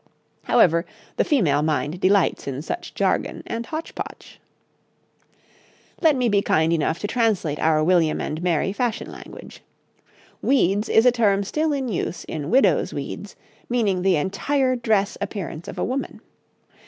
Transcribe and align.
However, 0.45 0.83
the 1.17 1.23
female 1.23 1.61
mind 1.61 1.99
delights 2.01 2.47
in 2.47 2.63
such 2.63 2.95
jargon 2.95 3.43
and 3.45 3.67
hotch 3.67 3.93
potch. 3.93 4.39
Let 6.01 6.15
me 6.15 6.27
be 6.27 6.41
kind 6.41 6.73
enough 6.73 6.97
to 7.01 7.07
translate 7.07 7.59
our 7.59 7.83
William 7.83 8.19
and 8.19 8.41
Mary 8.41 8.73
fashion 8.73 9.11
language. 9.11 9.61
'Weeds' 10.41 10.89
is 10.89 11.05
a 11.05 11.11
term 11.11 11.43
still 11.43 11.71
in 11.71 11.87
use 11.87 12.23
in 12.23 12.49
'widow's 12.49 12.95
weeds,' 12.95 13.35
meaning 13.69 14.01
the 14.01 14.15
entire 14.15 14.75
dress 14.75 15.19
appearance 15.21 15.67
of 15.67 15.77
a 15.77 15.85
woman. 15.85 16.19